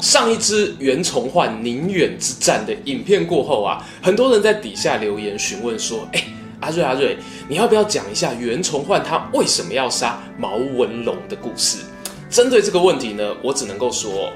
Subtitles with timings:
[0.00, 6.22] 上一支袁崇焕宁远之战的影片过后啊，很多人在底下留言询问说：“哎，
[6.60, 7.16] 阿瑞阿瑞，
[7.48, 11.78] 你要不要讲一下袁崇焕他为什么要杀毛文龙的故事？”
[12.28, 14.32] 针对这个问题呢，我只能够说，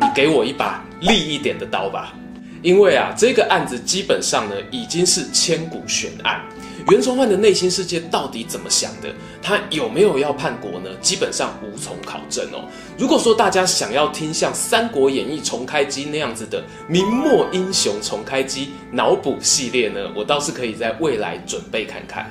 [0.00, 2.14] 你给我一把利一点的刀吧，
[2.62, 6.42] 因为啊，这个案子基本上呢已经是千古悬案。
[6.90, 9.08] 袁崇焕的内心世界到底怎么想的？
[9.40, 10.90] 他有没有要叛国呢？
[11.00, 12.68] 基本上无从考证哦。
[12.98, 22.30] 如果说大家想要听像《三国演义》重开机那样子的明末英雄重开机脑补系列呢，我倒是可以在未来准备看看。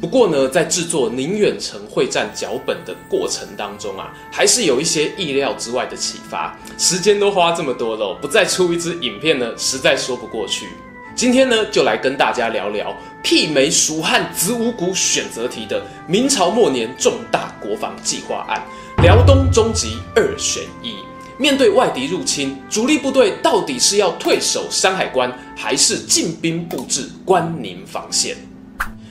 [0.00, 6.58] 不过呢，在制作宁远城会战脚本的过程当中啊，还是有一些意料之外的启发。
[6.78, 10.66] 时间都花这么多了，不再出一支影片呢，实在说不过去。
[11.14, 18.62] 今天呢，就来跟大家聊聊媲美蜀汉子午谷选择题的明朝末年重大国防计划案——
[19.02, 20.94] 辽东终极二选一。
[21.38, 28.36] 面对外敌入侵，主力部队到底是要退守山海关，还是进兵布置关宁防线？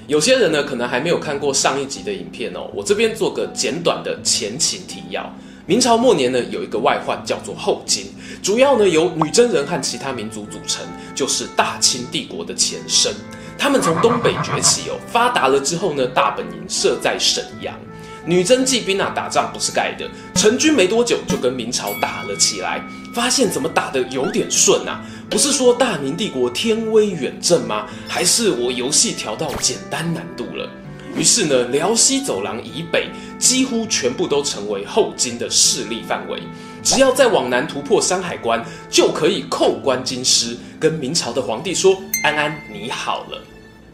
[0.08, 2.69] 有些人呢，可能还没有看过上一集的影片哦。
[2.73, 5.31] 我这边做个简短的前情提要。
[5.67, 8.08] 明朝末年呢，有一个外患叫做后金，
[8.42, 13.14] 主要呢由女真人和其他民族组成，就是大清帝国的前身。
[13.59, 17.76] 他们从东北崛起哦，发达了之后呢，大本营设在沈阳。
[18.26, 25.02] 女真骑兵啊，打仗不是盖的，成军没多久就跟明朝打了起来，发现怎么打得有点顺啊？
[25.30, 27.86] 不是说大明帝国天威远震吗？
[28.08, 30.67] 还是我游戏调到简单难度了？
[31.16, 36.42] 于是呢，辽西走廊以北几乎全部都成为后金的势力范围。
[36.83, 43.39] 只要再往南突破山海关，就可以扣关京师，跟明朝的皇帝说：“安安，你好了。”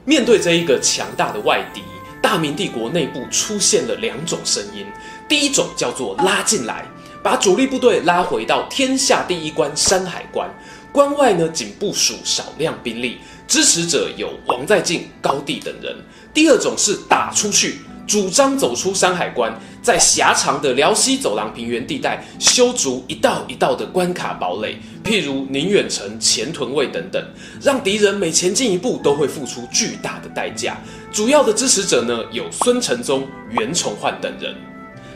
[0.06, 1.82] 面对这一个强大的外敌，
[2.22, 4.86] 大明帝国内部出现了两种声音。
[5.28, 6.86] 第一种叫做拉进来，
[7.22, 10.50] 把主力部队拉回到天下第一关山海关，
[10.94, 13.18] 关外呢仅部署少量兵力。
[13.48, 15.96] 支持者有王在晋、高帝等人。
[16.38, 27.20] 第二种是打出去，主张走出山海关，在狭长的辽西走廊平原地带修筑一道一道的关卡堡垒，譬如宁远城、前屯卫等等，
[27.60, 30.78] 让敌人每前进一步都会付出巨大的代价。
[31.12, 34.56] 主要的支持者呢，有孙承宗、袁崇焕等人。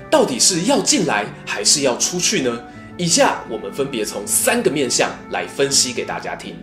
[0.10, 2.60] 到底是要进来还是要出去呢？
[2.98, 6.56] 以下我们分别从三个面向来分析给大家听。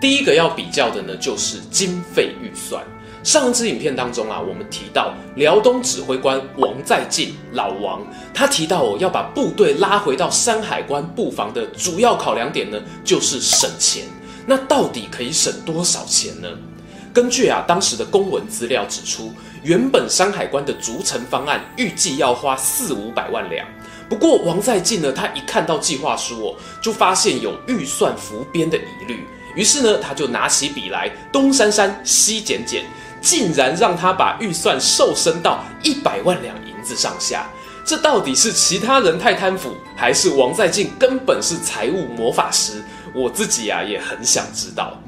[0.00, 2.82] 第一个要比较的呢，就是经费预算。
[3.22, 8.02] 上一支影片当中啊，我们提到辽东指挥官王在晋老王，
[8.34, 14.04] 他提到哦，要把部队拉回到山海关布防的主要考量点呢，就是省钱。
[14.46, 16.48] 那到底可以省多少钱呢？
[17.14, 23.66] 根据啊当时的公文资料指出，原本山海关的逐城方案预计要花四五百万两。
[24.06, 29.24] 不过王在晋呢，他一看到计划书哦，就发现有预算浮编的疑虑。
[29.54, 32.84] 于是呢，他就拿起笔来，东删删，西减减，
[33.20, 37.48] 竟然让他把预算瘦身到一百万两银子上下。
[37.86, 42.82] 这到底是其他人太贪腐，还是王在晋根本是财务魔法师？
[43.14, 44.98] 我自己啊也很想知道。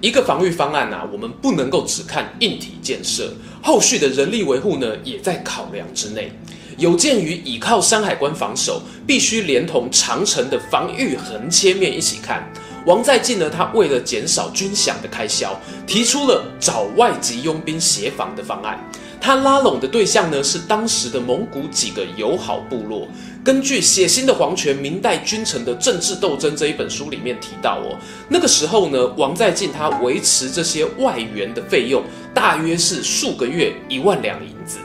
[0.00, 6.32] 一个防御方案啊，我们不能够只看硬体建设，后续的人力维护呢，也在考量之内。
[6.76, 12.48] 有鉴于倚靠山海关防守，必须连同长城的防御横切面一起看。
[12.84, 18.78] 王在晋呢，他为了减少军饷的开销，提出了找外籍佣兵协防的方案。
[19.20, 23.08] 他拉拢的对象呢，是当时的蒙古几个友好部落。
[23.42, 27.96] 根据《血腥的皇权：明代君臣的政治斗争》这一本书里面提到哦，
[28.28, 32.02] 那个时候呢，王在晋他维持这些外援的费用，
[32.34, 34.76] 大约是数个月一万两银子。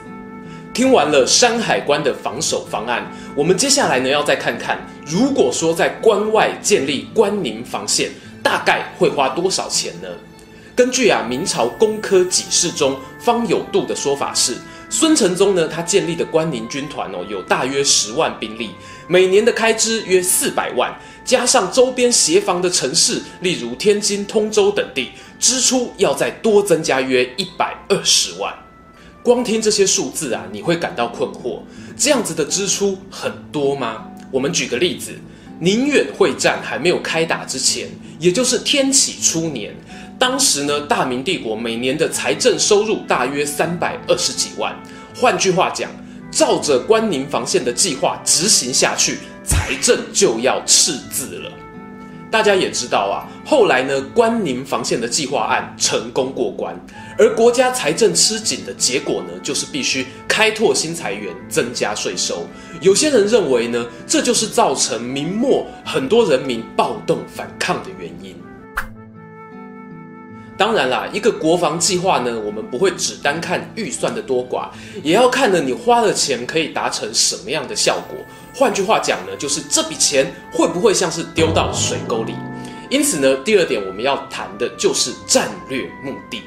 [0.79, 3.05] 听完了山海关的防守方案，
[3.35, 8.09] 我们接下来呢要再看看，如果说在关外建立关宁防线，
[8.41, 10.07] 大概会花多少钱呢？
[10.77, 14.55] 根据啊明朝工科给事中方有度的说法是，
[14.89, 18.69] 孙承宗呢他建立的关宁军团哦有大约十万兵力，
[19.05, 25.11] 每年的开支约四百万，加上周边协防的城市，例如天津、通州等地，
[25.41, 28.53] 支出要再多增加约一百二十万。
[29.21, 31.59] 光听这些数字啊，你会感到困惑。
[31.97, 34.05] 这样子的支出很多吗？
[34.31, 35.11] 我们举个例子，
[35.59, 37.89] 宁远会战还没有开打之前，
[38.19, 39.75] 也就是天启初年，
[40.17, 44.73] 当时呢，大明帝国每年的财政收入大约三百二十几万。
[45.15, 45.91] 换句话讲，
[46.31, 51.51] 照着关宁防线的计划执行下去，财政就要赤字了。
[52.31, 56.73] 大家也知道啊，后来呢，关宁防线的计划案成功过关，
[57.19, 62.47] 而国家财政吃紧的结果呢，就是必须开拓新财源，增加税收。
[62.79, 68.33] 有些人认为呢，这就是造成明末很多人民暴动反抗的原因。
[70.57, 74.69] 当然啦，一个国防计划呢，我们不会只单看预算的多寡，
[75.03, 78.17] 也要看呢，你花了钱可以达成什么样的效果。
[78.55, 82.33] 换句话讲呢，就是这笔钱会不会像是丢到水沟里？
[82.89, 86.43] 因此呢，第二点我们要谈的就是战略目的。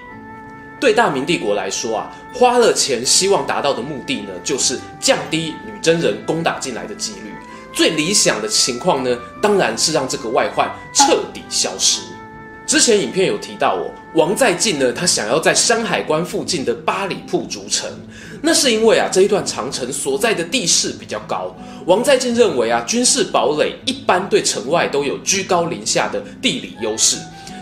[0.82, 7.32] 对大明帝国来说啊，花了钱希望达到的目的呢，就是降低女真人攻打进来的几率。
[7.72, 12.00] 最理想的情况呢，当然是让这个外患彻底消失。
[12.66, 17.88] 之前影片有提到哦，王在晋呢，他想要在山海关附近的八里铺筑城，
[18.42, 21.54] 那是因为啊，这一段长城所在的地势比较高。
[21.86, 27.18] 王在晋认为啊，军事堡垒一般对城外都有居高临下的地理优势，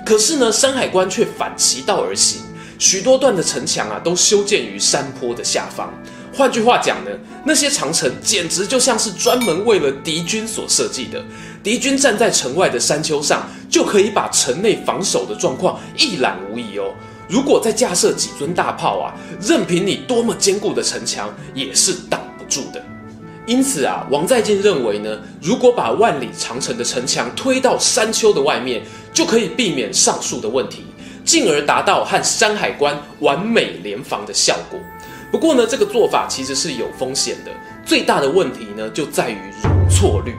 [0.06, 2.40] 可是呢，山海关却反其道而行，
[2.80, 5.92] 许多段的城墙啊，都修建于山坡的下方。
[6.32, 7.10] 换句话讲呢，
[7.44, 11.22] 那些长城简直就像是专门为了敌军所设计的。
[11.62, 16.94] 敌军站在城外的山丘上，就可以把城内防守的状况一览无遗哦。
[17.28, 19.12] 如果再架设几尊大炮啊，
[19.42, 22.82] 任凭你多么坚固的城墙也是挡不住的。
[23.44, 28.82] 因此啊，王在晋认为呢，如果把万里长城的城墙推到山丘的外面，
[29.12, 30.86] 就可以避免上述的问题，
[31.30, 34.80] 进而达到和山海关完美联防的效果。
[35.30, 37.52] 不过呢，这个做法其实是有风险的。
[37.86, 40.34] 最大的问题呢，就在于容错率。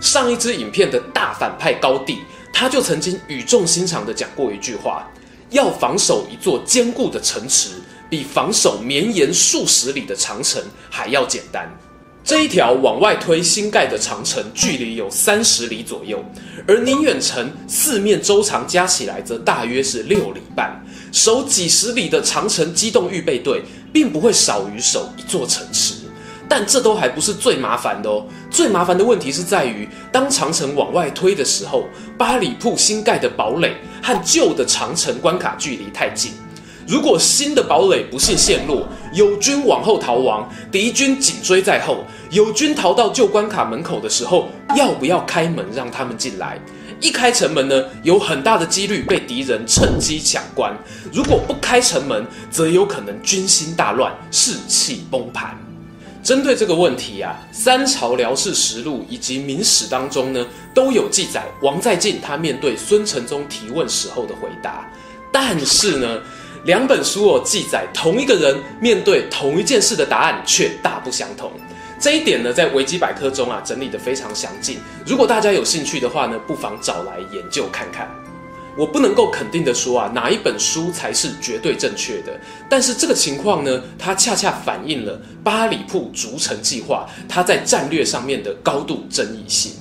[0.00, 2.20] 上一支影片的大反派高帝，
[2.52, 5.04] 他就曾经语重心长地讲过一句话：
[5.50, 7.70] 要防守一座坚固的城池，
[8.08, 11.68] 比防守绵延数十里的长城还要简单。
[12.30, 16.24] 这一条往外推新盖的长城，距离有三十里左右，
[16.64, 20.80] 而宁远城四面周长加起来则大约是六里半。
[21.10, 25.94] 守几十里的长城机动预备队，并不会少于守一座城池。
[26.48, 36.30] 但这都还不是最麻烦的哦，最麻烦的问题是在于，当长城往外推的时候，八里铺新盖的堡垒和旧的长城关卡距离太近。
[36.86, 46.60] 如果新的堡垒不幸陷落，友军往后逃亡，敌军紧追在后，友军逃到旧关卡门口的时候，要不要开门让他们进来？
[47.00, 50.72] 一开城门呢，有很大的几率被敌人趁机抢关；
[51.12, 55.58] 如果不开城门，则有可能军心大乱，士气崩盘。
[56.22, 64.88] 针对这个问题啊，《三朝辽士实录》以及《明史》当中呢，都有记载王在晋他面对孙承宗提问时候的回答，
[65.32, 66.20] 但是呢。
[66.64, 71.50] 两本书哦，记载同一个人面对同一件事的答案却大不相同。
[72.00, 74.78] 这一点呢，在维基百科中啊整理得非常详尽。
[75.04, 78.08] 如果大家有兴趣的话呢，不妨找来研究看看。
[78.74, 82.32] 我不能够肯定的说啊，哪一本书才是绝对正确的。
[82.70, 89.72] 但是这个情况呢，它恰恰反映了八里铺逐城计划它在战略上面的高度争议性。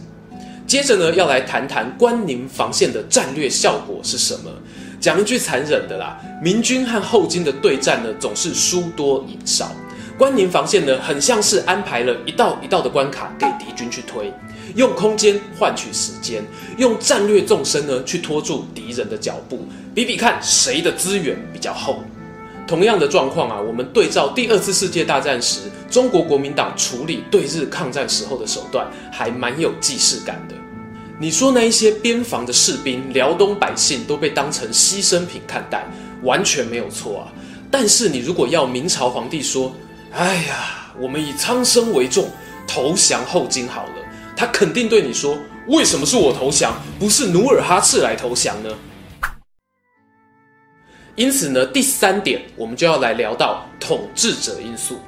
[0.68, 4.52] 接着呢，要来谈谈关宁防线的战略效果是什么。
[5.00, 9.72] 讲一句残忍的啦，明军和后金的对战呢，总是输多赢少。
[10.20, 14.34] 关宁防线呢，很像是安排了一道一道的关卡给敌军去推，
[14.76, 16.44] 用空间换取时间，
[16.78, 22.04] 用战略纵深呢去拖住敌人的脚步，比比看谁的资源比较厚。
[22.68, 30.56] 同样的状况啊，我们对照第二次世界大战时中国国民党处理对日抗战时候的手段，还蛮有既视感的。
[31.18, 35.86] 你说那一些边防的士兵、辽东百姓都被当成牺牲品看待，
[36.24, 37.32] 完全没有错啊。
[37.72, 39.74] 但是你如果要明朝皇帝说
[40.12, 42.30] ：“哎呀，我们以苍生为重，
[42.68, 43.94] 投降后金好了。”
[44.36, 45.38] 他肯定对你说
[45.68, 48.70] ：“为什么是我投降，不是努尔哈赤来投降呢？”
[51.16, 55.00] 因此呢，第三点我们就要来聊到统治者因素。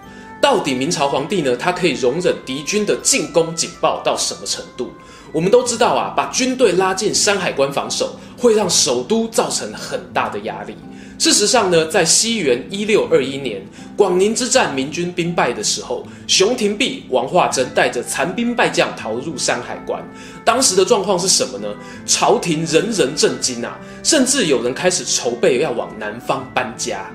[0.41, 4.91] 到底明朝皇帝呢，他可以容忍敌军的进攻警报到什么程度？
[5.31, 10.75] 我们都知道啊，把军队拉进山海关防守，会让首都造成很大的压力。
[11.21, 13.61] 事实上呢，在西元一六二一年
[13.95, 20.03] 广宁之战，明军兵败的时候，熊廷弼、王化贞带着残兵败将逃入山海关。
[20.43, 21.67] 当时的状况是什么呢？
[22.07, 27.05] 朝廷人人震惊啊，甚至有人开始筹备要往南方搬家。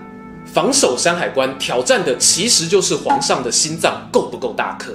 [0.45, 4.93] 防守山海关，挑战的其实就是皇上的心脏够不够大颗。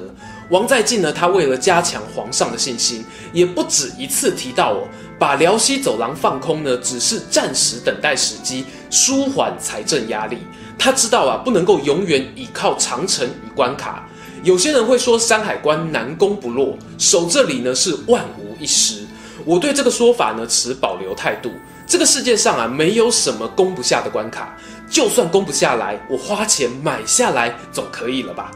[0.49, 3.03] 王在晋呢，他为了加强皇上的信心，
[3.33, 4.87] 也不止一次提到哦，
[5.21, 10.39] 把辽西走廊放空呢，只是暂时等待时机，舒缓财政压力。
[10.79, 14.09] 他知道啊，不能够永远倚靠长城与关卡。
[14.41, 19.05] 有些人会说山海关难攻不落，守这里呢是万无一失。
[19.45, 21.51] 我对这个说法呢持保留态度。
[21.85, 24.57] 这个世界上啊，没有什么攻不下的关卡，
[24.89, 28.49] 就算攻不下来，我花钱买下来总可以了吧？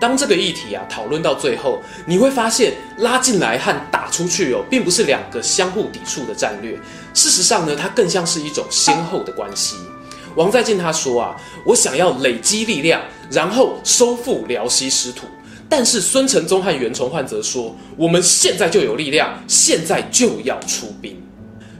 [0.00, 6.72] 当这个议题啊讨论到最后，你会发现拉进来和打出去哦，并不是两个相互抵触的战略。
[7.12, 9.76] 事实上呢，它更像是一种先后的关系。
[10.36, 15.26] 王在进他说啊，我想要累积力量，然后收复辽西失土。
[15.68, 21.20] 但是孙承宗和袁崇焕则说，我们现在就有力量，现在就要出兵。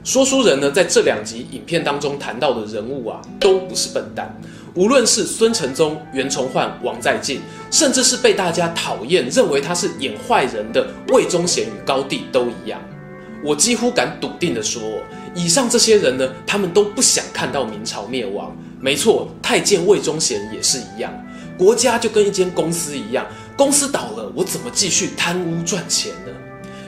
[0.03, 4.33] 说书人呢，在这两集影片当中谈到的人物啊，都不是笨蛋。
[4.73, 12.79] 无论是孙承宗、袁崇焕、王在晋，甚至是被大家讨厌、认为他是演坏人的魏忠贤与高帝，都一样。
[13.43, 14.81] 我几乎敢笃定的说，
[15.35, 18.55] 以上这些人呢，他们都不想看到明朝灭亡。
[18.79, 21.11] 没错，太监魏忠贤也是一样。
[21.57, 26.31] 国家就跟一间公司一样，公司倒了，我怎么继续贪污赚钱呢？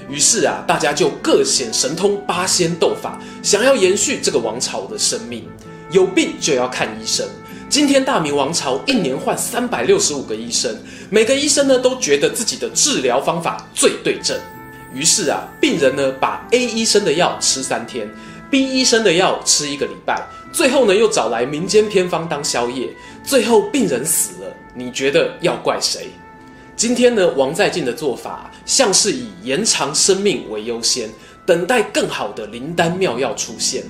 [0.09, 5.43] 于是啊，大家就各显神通，八仙斗法，想要延续这个王朝的生命。
[5.91, 7.27] 有病就要看医生。
[7.73, 10.77] 今天大明王朝一年换三百六十五个医生，
[11.09, 14.39] 每个医生呢都觉得自己的治疗方法最对症。
[14.93, 18.07] 于是啊，病人呢把 A 医生的药吃三天
[18.51, 24.55] ，B 医生的药吃一个礼拜，最后呢又找来民间偏方当宵夜，最后病人死了。
[24.75, 26.11] 你觉得要怪谁？
[26.75, 31.09] 今天呢，王在晋的做法像是以延长生命为优先，
[31.43, 33.83] 等待更好的灵丹妙药出现。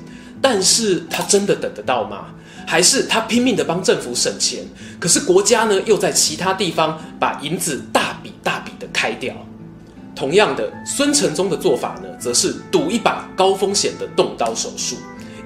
[0.44, 2.26] 但是他真的等得到吗？
[2.68, 4.64] 还是他拼命的帮政府省钱，
[5.00, 9.34] 可是国家呢又在其他地方把银子大笔大笔的开掉？
[10.16, 14.98] 同样的，孙承宗的做法呢，则是赌一把高风险的动刀手术，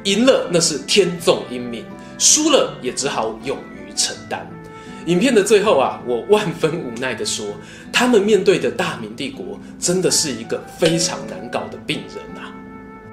[0.04, 1.86] 赢了那是天纵英明，
[2.18, 4.46] 输了也只好勇于承担。
[5.06, 7.46] 影片的最后啊，我万分无奈地说，
[7.94, 12.47] 他们面对的大明帝国真的是一个非常难搞的病人啊。